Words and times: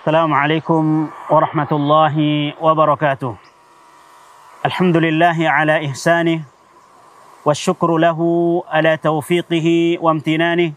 السلام 0.00 0.32
عليكم 0.34 0.82
ورحمة 1.30 1.70
الله 1.72 2.16
وبركاته. 2.56 3.32
الحمد 4.64 4.96
لله 4.96 5.36
على 5.44 5.74
إحسانه 5.92 6.40
والشكر 7.44 7.90
له 8.00 8.20
على 8.72 8.96
توفيقه 8.96 9.68
وامتنانه 10.00 10.72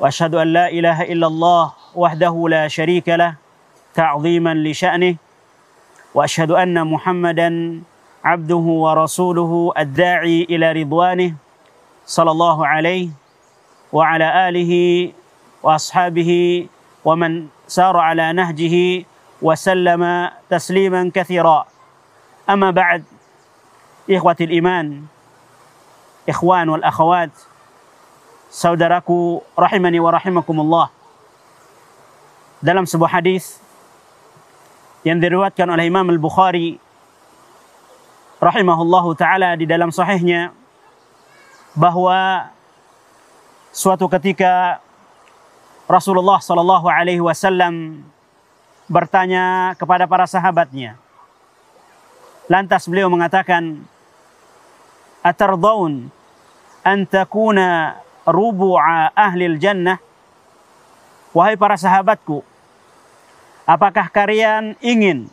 وأشهد 0.00 0.32
أن 0.34 0.48
لا 0.48 0.72
إله 0.72 1.12
إلا 1.12 1.26
الله 1.26 1.64
وحده 1.92 2.34
لا 2.48 2.64
شريك 2.72 3.04
له 3.08 3.36
تعظيما 3.92 4.54
لشأنه 4.64 5.16
وأشهد 6.16 6.50
أن 6.56 6.72
محمدا 6.88 7.48
عبده 8.24 8.64
ورسوله 8.84 9.72
الداعي 9.76 10.48
إلى 10.48 10.72
رضوانه 10.72 11.34
صلى 12.08 12.30
الله 12.30 12.66
عليه 12.66 13.08
وعلى 13.92 14.48
آله 14.48 14.72
وأصحابه 15.62 16.30
ومن 17.04 17.52
سار 17.66 17.96
على 17.96 18.32
نهجه 18.32 19.04
وسلم 19.42 20.30
تسليما 20.50 21.10
كثيرا 21.14 21.66
أما 22.50 22.70
بعد 22.70 23.04
إخوة 24.10 24.36
الإيمان 24.40 25.02
إخوان 26.28 26.68
والأخوات 26.68 27.30
saudaraku 28.56 29.42
rahimani 29.58 30.00
wa 30.00 30.14
rahimakumullah 30.14 30.86
dalam 32.62 32.88
sebuah 32.88 33.20
hadis 33.20 33.60
yang 35.04 35.20
diriwayatkan 35.20 35.68
oleh 35.68 35.86
Imam 35.86 36.08
Al-Bukhari 36.08 36.80
rahimahullahu 38.40 39.12
taala 39.18 39.60
di 39.60 39.68
dalam 39.68 39.92
sahihnya 39.92 40.56
bahwa 41.76 42.48
suatu 43.76 44.08
ketika 44.08 44.80
Rasulullah 45.86 46.42
sallallahu 46.42 46.90
alaihi 46.90 47.22
wasallam 47.22 48.02
bertanya 48.90 49.74
kepada 49.78 50.06
para 50.10 50.26
sahabatnya. 50.26 50.98
Lantas 52.50 52.86
beliau 52.86 53.10
mengatakan 53.10 53.82
atardaun 55.22 56.10
an 56.82 56.98
takuna 57.06 57.98
rubu'a 58.26 59.14
ahli 59.14 59.58
jannah? 59.58 59.98
Wahai 61.30 61.58
para 61.58 61.78
sahabatku 61.78 62.42
apakah 63.66 64.06
kalian 64.08 64.78
ingin 64.78 65.26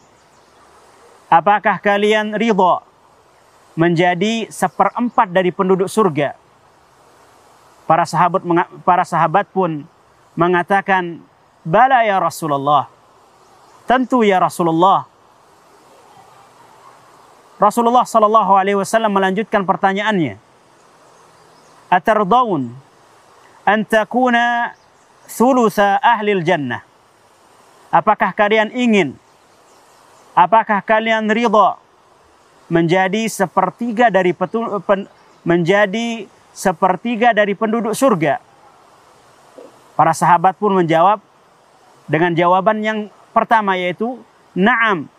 apakah 1.30 1.78
kalian 1.78 2.34
ridha 2.34 2.82
menjadi 3.78 4.50
seperempat 4.50 5.30
dari 5.30 5.54
penduduk 5.54 5.88
surga? 5.88 6.36
Para 7.86 8.04
sahabat 8.10 8.42
para 8.84 9.06
sahabat 9.06 9.46
pun 9.54 9.86
mengatakan 10.34 11.22
bala 11.66 12.06
ya 12.06 12.18
Rasulullah. 12.20 12.90
Tentu 13.84 14.24
ya 14.24 14.40
Rasulullah. 14.40 15.06
Rasulullah 17.60 18.04
sallallahu 18.04 18.52
alaihi 18.60 18.80
wasallam 18.80 19.14
melanjutkan 19.14 19.64
pertanyaannya. 19.64 20.36
An 23.64 23.80
takuna 23.88 24.76
thulutha 25.30 26.02
jannah? 26.44 26.84
Apakah 27.94 28.34
kalian 28.34 28.74
ingin 28.74 29.16
apakah 30.34 30.82
kalian 30.82 31.30
ridha 31.30 31.78
menjadi 32.68 33.30
sepertiga 33.30 34.10
dari 34.10 34.34
petul, 34.34 34.82
pen, 34.82 35.06
menjadi 35.46 36.26
sepertiga 36.52 37.38
dari 37.38 37.54
penduduk 37.54 37.94
surga 37.94 38.42
para 39.94 40.14
sahabat 40.14 40.58
pun 40.58 40.74
menjawab 40.74 41.22
dengan 42.10 42.34
jawaban 42.34 42.82
yang 42.84 43.00
pertama 43.32 43.78
yaitu 43.78 44.20
na'am 44.54 45.10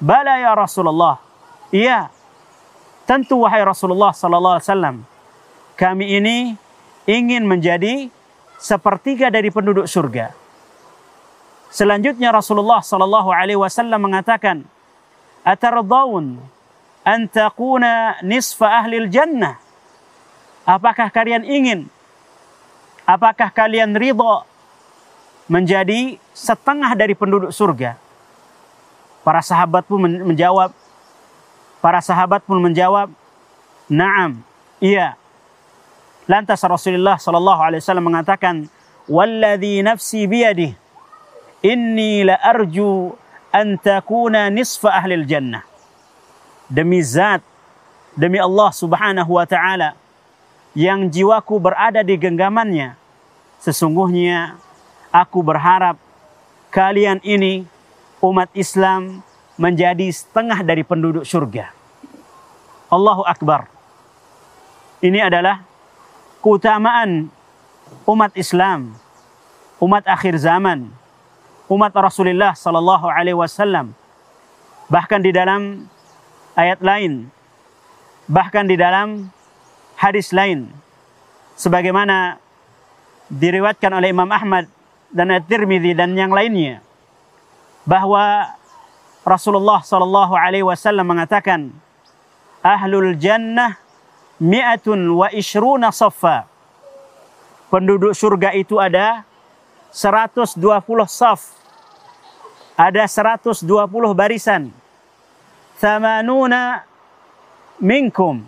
bala 0.00 0.38
ya 0.40 0.52
Rasulullah 0.52 1.20
iya 1.72 2.12
tentu 3.08 3.42
wahai 3.42 3.64
Rasulullah 3.64 4.12
sallallahu 4.12 4.56
alaihi 4.60 4.68
wasallam 4.68 4.96
kami 5.76 6.06
ini 6.16 6.36
ingin 7.06 7.44
menjadi 7.46 8.08
sepertiga 8.56 9.28
dari 9.28 9.52
penduduk 9.52 9.86
surga. 9.86 10.32
Selanjutnya 11.70 12.32
Rasulullah 12.32 12.80
sallallahu 12.80 13.28
alaihi 13.30 13.60
wasallam 13.60 14.00
mengatakan, 14.08 14.64
"Atardaun 15.44 16.40
an 17.04 17.20
takuna 17.28 18.18
nisfa 18.24 18.82
ahli 18.82 19.06
jannah?" 19.12 19.60
Apakah 20.66 21.12
kalian 21.14 21.46
ingin 21.46 21.86
apakah 23.06 23.48
kalian 23.54 23.94
ridha 23.94 24.42
menjadi 25.46 26.18
setengah 26.34 26.92
dari 26.98 27.14
penduduk 27.14 27.54
surga? 27.54 27.94
Para 29.22 29.40
sahabat 29.40 29.86
pun 29.86 30.02
menjawab 30.02 30.74
para 31.78 32.02
sahabat 32.02 32.42
pun 32.42 32.58
menjawab, 32.58 33.08
"Na'am." 33.86 34.42
Iya, 34.82 35.14
Lantas 36.26 36.58
Rasulullah 36.66 37.14
Shallallahu 37.22 37.60
Alaihi 37.62 37.80
Wasallam 37.86 38.10
mengatakan, 38.10 38.66
"Walladhi 39.06 39.78
nafsi 39.86 40.26
biyadih, 40.26 40.74
inni 41.62 42.26
la 42.26 42.34
arju 42.42 43.14
an 43.54 43.78
takuna 43.78 44.50
nisfa 44.50 44.90
ahli 44.90 45.22
jannah." 45.22 45.62
Demi 46.66 46.98
zat, 46.98 47.46
demi 48.18 48.42
Allah 48.42 48.74
Subhanahu 48.74 49.38
wa 49.38 49.46
taala 49.46 49.94
yang 50.76 51.08
jiwaku 51.08 51.56
berada 51.56 52.04
di 52.04 52.20
genggamannya, 52.20 53.00
sesungguhnya 53.64 54.60
aku 55.08 55.40
berharap 55.40 55.96
kalian 56.68 57.16
ini 57.24 57.64
umat 58.20 58.52
Islam 58.52 59.24
menjadi 59.56 60.04
setengah 60.12 60.60
dari 60.60 60.84
penduduk 60.84 61.24
surga. 61.24 61.72
Allahu 62.92 63.24
Akbar. 63.24 63.72
Ini 65.00 65.32
adalah 65.32 65.64
keutamaan 66.44 67.32
umat 68.04 68.36
Islam, 68.36 68.92
umat 69.80 70.04
akhir 70.04 70.36
zaman, 70.36 70.92
umat 71.72 71.92
Rasulullah 71.96 72.52
sallallahu 72.52 73.08
alaihi 73.08 73.36
wasallam. 73.36 73.96
Bahkan 74.92 75.24
di 75.24 75.32
dalam 75.32 75.88
ayat 76.52 76.84
lain, 76.84 77.32
bahkan 78.28 78.68
di 78.68 78.76
dalam 78.76 79.32
hadis 79.96 80.30
lain 80.30 80.70
sebagaimana 81.56 82.38
diriwayatkan 83.32 83.90
oleh 83.90 84.12
Imam 84.12 84.28
Ahmad 84.30 84.70
dan 85.10 85.32
At-Tirmidzi 85.32 85.96
dan 85.96 86.14
yang 86.14 86.30
lainnya 86.30 86.84
bahwa 87.88 88.54
Rasulullah 89.26 89.82
sallallahu 89.82 90.38
alaihi 90.38 90.62
wasallam 90.62 91.10
mengatakan 91.10 91.74
ahlul 92.62 93.18
jannah 93.18 93.78
mi'atun 94.38 95.00
wa 95.14 95.26
ishruna 95.32 95.90
saffa. 95.90 96.46
Penduduk 97.66 98.14
surga 98.14 98.54
itu 98.54 98.78
ada 98.78 99.26
120 99.90 100.62
saf. 101.10 101.56
Ada 102.76 103.08
120 103.08 103.64
barisan. 104.12 104.70
Thamanuna 105.80 106.84
minkum. 107.80 108.44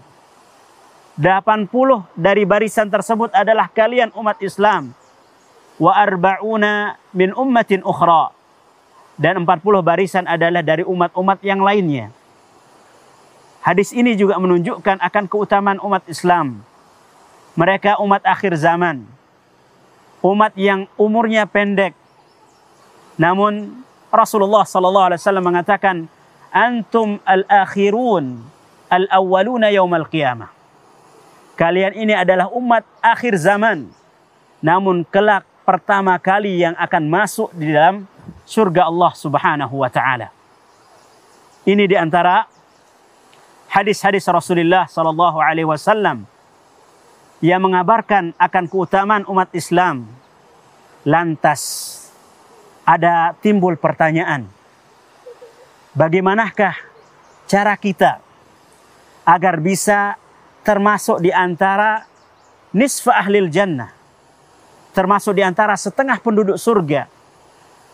80 1.19 2.07
dari 2.15 2.47
barisan 2.47 2.87
tersebut 2.87 3.35
adalah 3.35 3.67
kalian 3.67 4.15
umat 4.15 4.39
Islam. 4.39 4.95
Wa 5.75 5.99
arba'una 5.99 6.95
min 7.11 7.35
ummatin 7.35 7.83
ukhra. 7.83 8.31
Dan 9.19 9.43
40 9.43 9.83
barisan 9.83 10.31
adalah 10.31 10.63
dari 10.63 10.87
umat-umat 10.87 11.43
yang 11.43 11.59
lainnya. 11.59 12.15
Hadis 13.67 13.91
ini 13.91 14.15
juga 14.15 14.39
menunjukkan 14.39 15.03
akan 15.03 15.25
keutamaan 15.27 15.83
umat 15.83 16.07
Islam. 16.07 16.63
Mereka 17.59 17.99
umat 17.99 18.23
akhir 18.23 18.55
zaman. 18.55 19.03
Umat 20.23 20.55
yang 20.55 20.87
umurnya 20.95 21.51
pendek. 21.51 21.99
Namun 23.19 23.83
Rasulullah 24.15 24.63
sallallahu 24.63 25.11
alaihi 25.11 25.19
wasallam 25.19 25.47
mengatakan, 25.51 26.07
"Antum 26.55 27.19
al-akhirun 27.27 28.39
al-awwaluna 28.87 29.75
yaumal 29.75 30.07
qiyamah." 30.07 30.58
Kalian 31.59 31.99
ini 31.99 32.15
adalah 32.15 32.47
umat 32.55 32.87
akhir 33.03 33.35
zaman. 33.35 33.91
Namun 34.63 35.03
kelak 35.03 35.43
pertama 35.67 36.15
kali 36.23 36.63
yang 36.63 36.79
akan 36.79 37.11
masuk 37.11 37.51
di 37.51 37.75
dalam 37.75 38.07
surga 38.47 38.87
Allah 38.87 39.13
Subhanahu 39.19 39.83
wa 39.83 39.91
taala. 39.91 40.31
Ini 41.67 41.91
di 41.91 41.99
antara 41.99 42.47
hadis-hadis 43.75 44.23
Rasulullah 44.31 44.87
Sallallahu 44.87 45.43
Alaihi 45.43 45.67
Wasallam 45.67 46.31
yang 47.43 47.59
mengabarkan 47.59 48.39
akan 48.39 48.65
keutamaan 48.71 49.27
umat 49.27 49.51
Islam. 49.51 50.07
Lantas 51.03 51.63
ada 52.87 53.35
timbul 53.43 53.75
pertanyaan, 53.75 54.47
bagaimanakah 55.99 56.75
cara 57.51 57.75
kita 57.75 58.23
agar 59.27 59.59
bisa 59.59 60.15
termasuk 60.69 61.25
di 61.25 61.33
antara 61.33 62.05
nisfa 62.77 63.17
ahlil 63.17 63.49
jannah, 63.49 63.89
termasuk 64.93 65.33
di 65.33 65.41
antara 65.41 65.73
setengah 65.73 66.21
penduduk 66.21 66.61
surga. 66.61 67.09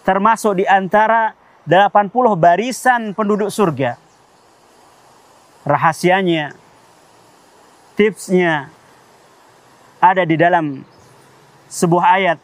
termasuk 0.05 0.61
di 0.61 0.69
antara 0.69 1.33
80 1.65 2.37
barisan 2.37 3.17
penduduk 3.17 3.49
surga. 3.49 3.97
Rahasianya, 5.65 6.53
tipsnya 7.97 8.69
ada 9.97 10.29
di 10.29 10.37
dalam 10.37 10.85
sebuah 11.73 12.21
ayat 12.21 12.39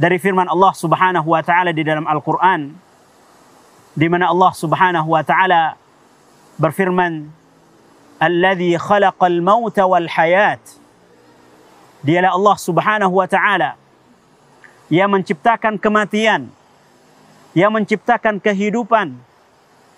dari 0.00 0.16
firman 0.16 0.48
Allah 0.48 0.72
Subhanahu 0.72 1.28
wa 1.28 1.44
taala 1.44 1.76
di 1.76 1.84
dalam 1.84 2.08
Al-Qur'an 2.08 2.72
di 3.92 4.06
mana 4.08 4.32
Allah 4.32 4.52
Subhanahu 4.56 5.12
wa 5.12 5.20
taala 5.20 5.76
berfirman 6.56 7.28
Alladhi 8.18 8.74
khalaqal 8.74 9.38
mauta 9.38 9.86
wal 9.86 10.10
hayat 10.10 10.58
Dialah 12.02 12.34
Allah 12.34 12.56
Subhanahu 12.58 13.14
wa 13.18 13.26
taala 13.26 13.74
yang 14.88 15.10
menciptakan 15.10 15.76
kematian, 15.76 16.48
yang 17.52 17.74
menciptakan 17.74 18.38
kehidupan, 18.38 19.18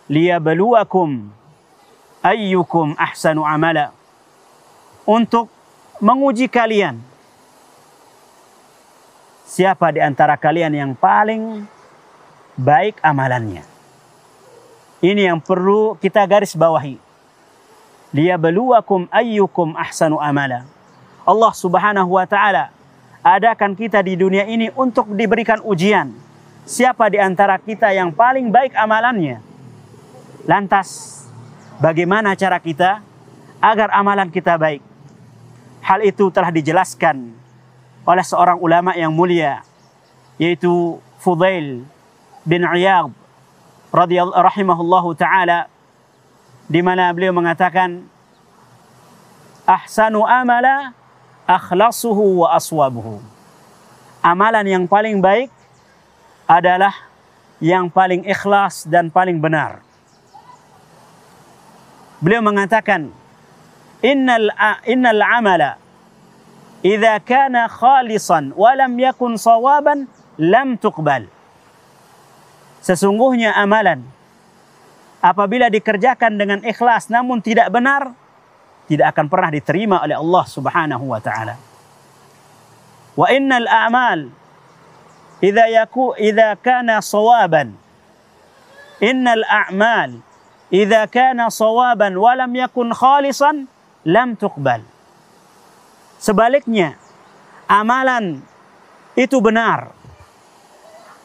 liyabluwakum 0.09 1.29
ayyukum 2.25 2.97
ahsanu 2.97 3.45
amala. 3.45 3.93
Untuk 5.05 5.53
menguji 6.01 6.49
kalian. 6.49 7.01
Siapa 9.51 9.91
di 9.91 9.99
antara 9.99 10.39
kalian 10.39 10.71
yang 10.71 10.93
paling 10.95 11.67
baik 12.55 13.03
amalannya? 13.03 13.67
Ini 15.03 15.35
yang 15.35 15.41
perlu 15.43 15.99
kita 15.99 16.23
garis 16.25 16.55
bawahi. 16.55 17.10
Liyabluwakum 18.11 19.07
ayyukum 19.11 19.79
ahsanu 19.79 20.19
amala. 20.19 20.67
Allah 21.23 21.53
Subhanahu 21.55 22.19
wa 22.19 22.27
taala 22.27 22.75
adakan 23.23 23.79
kita 23.79 24.03
di 24.03 24.19
dunia 24.19 24.49
ini 24.51 24.73
untuk 24.75 25.15
diberikan 25.15 25.63
ujian. 25.63 26.11
Siapa 26.67 27.07
di 27.07 27.23
antara 27.23 27.59
kita 27.59 27.95
yang 27.95 28.11
paling 28.11 28.51
baik 28.51 28.75
amalannya? 28.75 29.39
Lantas, 30.49 31.23
bagaimana 31.79 32.35
cara 32.35 32.59
kita 32.59 32.99
agar 33.63 33.95
amalan 33.95 34.27
kita 34.27 34.59
baik? 34.59 34.83
Hal 35.85 36.03
itu 36.03 36.29
telah 36.35 36.51
dijelaskan 36.51 37.31
oleh 38.03 38.25
seorang 38.27 38.59
ulama 38.59 38.97
yang 38.99 39.15
mulia, 39.15 39.63
yaitu 40.41 40.99
Fudail 41.23 41.85
bin 42.43 42.63
Iyad 42.67 43.13
radhiyallahu 43.93 44.41
rahimahullahu 44.41 45.09
taala 45.15 45.71
di 46.71 46.79
mana 46.87 47.11
beliau 47.11 47.35
mengatakan 47.35 48.07
ahsanu 49.67 50.23
amala 50.23 50.95
akhlasuhu 51.51 52.47
wa 52.47 52.55
aswabuhu. 52.55 53.19
Amalan 54.23 54.63
yang 54.71 54.85
paling 54.87 55.19
baik 55.19 55.51
adalah 56.47 56.95
yang 57.59 57.91
paling 57.91 58.23
ikhlas 58.23 58.87
dan 58.87 59.11
paling 59.11 59.43
benar. 59.43 59.83
Beliau 62.23 62.45
mengatakan, 62.45 63.11
"Innal 64.05 64.55
innal 64.87 65.25
amala 65.27 65.81
idza 66.87 67.19
kana 67.27 67.67
khalisan 67.67 68.55
wa 68.55 68.71
lam 68.79 68.95
yakun 68.95 69.35
sawaban 69.35 70.07
lam 70.39 70.79
tuqbal." 70.79 71.27
Sesungguhnya 72.85 73.57
amalan 73.59 74.07
apabila 75.21 75.69
dikerjakan 75.69 76.41
dengan 76.41 76.61
ikhlas 76.65 77.13
namun 77.13 77.45
tidak 77.45 77.69
benar 77.69 78.17
tidak 78.91 79.15
akan 79.15 79.27
pernah 79.31 79.51
diterima 79.55 79.97
oleh 80.03 80.19
Allah 80.19 80.45
Subhanahu 80.51 81.05
wa 81.15 81.21
taala. 81.23 81.55
Wa 83.15 83.31
innal 83.31 83.69
a'mal 83.71 84.27
idza 85.39 85.67
yaku 85.71 86.19
idza 86.19 86.59
kana 86.59 86.99
sawaban 86.99 87.79
innal 88.99 89.47
a'mal 89.47 90.19
idza 90.75 91.07
kana 91.07 91.55
sawaban 91.55 92.19
wa 92.19 92.35
lam 92.35 92.51
yakun 92.51 92.91
khalisan 92.91 93.71
lam 94.03 94.35
tuqbal. 94.35 94.83
Sebaliknya, 96.19 96.99
amalan 97.71 98.43
itu 99.15 99.39
benar 99.39 99.95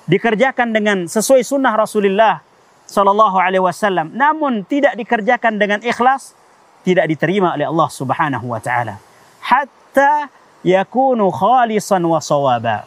dikerjakan 0.06 0.69
dengan 0.69 0.97
sesuai 1.09 1.42
sunnah 1.42 1.74
Rasulullah 1.74 2.44
Sallallahu 2.85 3.37
Alaihi 3.41 3.65
Wasallam, 3.65 4.13
namun 4.13 4.61
tidak 4.65 4.93
dikerjakan 4.93 5.57
dengan 5.57 5.81
ikhlas, 5.81 6.37
tidak 6.85 7.09
diterima 7.09 7.57
oleh 7.57 7.65
Allah 7.65 7.89
Subhanahu 7.89 8.45
wa 8.53 8.61
taala. 8.61 9.01
Hatta 9.41 10.29
yakunu 10.61 11.33
khalisan 11.33 12.05
wa 12.05 12.21
sawaba. 12.21 12.85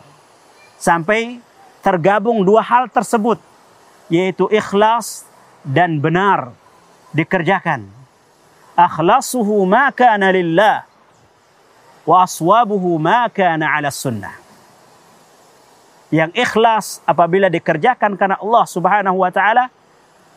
Sampai 0.78 1.42
tergabung 1.82 2.46
dua 2.46 2.62
hal 2.62 2.86
tersebut 2.86 3.42
yaitu 4.06 4.46
ikhlas 4.54 5.26
dan 5.66 5.98
benar 5.98 6.54
dikerjakan. 7.10 7.90
Akhlasuhu 8.78 9.66
ma 9.66 9.90
kana 9.90 10.30
lillah 10.30 10.86
wa 12.06 12.22
aswabuhu 12.22 13.02
ma 13.02 13.26
kana 13.26 13.66
ala 13.66 13.90
sunnah. 13.90 14.38
Yang 16.08 16.30
ikhlas 16.38 16.86
apabila 17.04 17.50
dikerjakan 17.52 18.16
karena 18.16 18.38
Allah 18.38 18.64
Subhanahu 18.64 19.20
wa 19.20 19.28
taala 19.34 19.68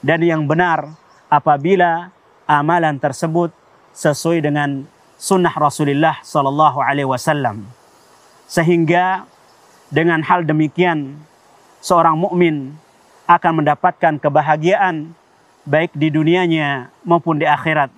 dan 0.01 0.19
yang 0.25 0.50
benar 0.50 0.98
apabila 1.30 2.09
amalan 2.50 2.98
tersebut 2.98 3.53
sesuai 3.94 4.42
dengan 4.42 4.83
sunnah 5.15 5.53
Rasulullah 5.53 6.18
Sallallahu 6.25 6.81
Alaihi 6.81 7.07
Wasallam. 7.07 7.69
Sehingga 8.50 9.30
dengan 9.94 10.25
hal 10.25 10.44
demikian 10.44 11.21
seorang 11.80 12.18
mukmin 12.18 12.75
akan 13.30 13.63
mendapatkan 13.63 14.19
kebahagiaan 14.19 15.13
baik 15.63 15.94
di 15.94 16.09
dunianya 16.09 16.89
maupun 17.06 17.38
di 17.39 17.47
akhirat. 17.47 17.94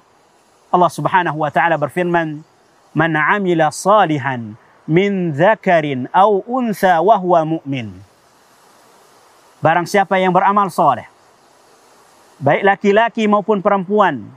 Allah 0.70 0.92
Subhanahu 0.92 1.42
wa 1.42 1.50
taala 1.50 1.80
berfirman, 1.80 2.44
"Man 2.92 3.12
'amila 3.16 3.72
salihan 3.72 4.54
min 4.84 5.32
dzakarin 5.34 6.12
aw 6.12 6.44
untha 6.46 7.00
wa 7.00 7.16
huwa 7.18 7.58
mu'min." 7.58 7.90
Barang 9.64 9.88
siapa 9.88 10.20
yang 10.20 10.36
beramal 10.36 10.68
soleh 10.68 11.13
baik 12.44 12.64
laki-laki 12.68 13.24
maupun 13.24 13.64
perempuan 13.64 14.28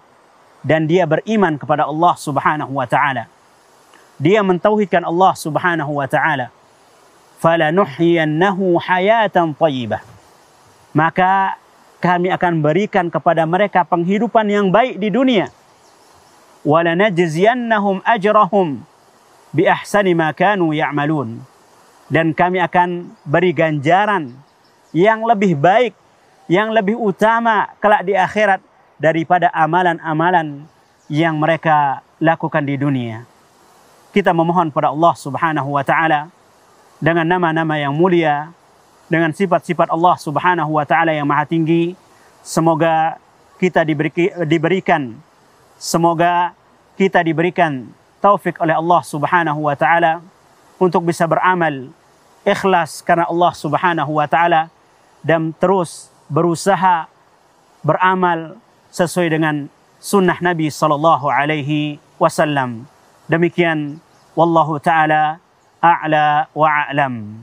dan 0.62 0.86
dia 0.86 1.02
beriman 1.10 1.58
kepada 1.58 1.90
Allah 1.90 2.14
Subhanahu 2.14 2.78
wa 2.78 2.86
taala. 2.86 3.26
Dia 4.22 4.46
mentauhidkan 4.46 5.02
Allah 5.02 5.34
Subhanahu 5.34 5.98
wa 5.98 6.06
taala. 6.06 6.54
Falanuhyiyannahu 7.42 8.78
hayatan 8.78 9.52
thayyibah. 9.58 10.00
Maka 10.94 11.58
kami 11.98 12.30
akan 12.30 12.62
berikan 12.62 13.10
kepada 13.10 13.42
mereka 13.44 13.82
penghidupan 13.82 14.46
yang 14.46 14.70
baik 14.70 15.02
di 15.02 15.10
dunia. 15.10 15.50
Walanajziyannahum 16.62 18.06
ajrahum 18.06 18.80
bi 19.50 19.66
ahsani 19.66 20.14
ma 20.14 20.30
kanu 20.30 20.70
ya'malun. 20.72 21.42
Dan 22.06 22.32
kami 22.32 22.62
akan 22.62 23.12
beri 23.26 23.50
ganjaran 23.50 24.30
yang 24.94 25.26
lebih 25.26 25.58
baik 25.58 26.05
yang 26.46 26.70
lebih 26.70 26.94
utama 26.98 27.70
kelak 27.82 28.06
di 28.06 28.14
akhirat 28.14 28.62
daripada 28.96 29.50
amalan-amalan 29.50 30.66
yang 31.10 31.36
mereka 31.38 32.00
lakukan 32.22 32.62
di 32.62 32.78
dunia. 32.78 33.26
Kita 34.14 34.32
memohon 34.32 34.72
pada 34.72 34.88
Allah 34.90 35.14
Subhanahu 35.14 35.76
wa 35.76 35.84
taala 35.84 36.32
dengan 37.02 37.28
nama-nama 37.28 37.76
yang 37.76 37.92
mulia, 37.92 38.48
dengan 39.06 39.30
sifat-sifat 39.30 39.92
Allah 39.92 40.16
Subhanahu 40.16 40.80
wa 40.80 40.86
taala 40.88 41.12
yang 41.12 41.28
maha 41.28 41.44
tinggi, 41.44 41.92
semoga 42.40 43.20
kita 43.60 43.84
diberi, 43.84 44.32
diberikan 44.48 45.16
semoga 45.76 46.56
kita 46.96 47.20
diberikan 47.20 47.84
taufik 48.20 48.56
oleh 48.60 48.72
Allah 48.72 49.02
Subhanahu 49.04 49.68
wa 49.68 49.76
taala 49.76 50.24
untuk 50.80 51.04
bisa 51.04 51.28
beramal 51.28 51.92
ikhlas 52.44 53.04
karena 53.04 53.28
Allah 53.28 53.52
Subhanahu 53.52 54.12
wa 54.16 54.24
taala 54.24 54.72
dan 55.20 55.52
terus 55.56 56.08
berusaha 56.26 57.06
beramal 57.86 58.58
sesuai 58.90 59.28
dengan 59.30 59.70
sunnah 60.02 60.38
Nabi 60.42 60.70
sallallahu 60.70 61.26
alaihi 61.30 61.98
wasallam. 62.18 62.86
Demikian 63.26 63.98
wallahu 64.38 64.78
taala 64.78 65.42
a'la 65.82 66.50
wa 66.54 66.66
a'lam. 66.66 67.42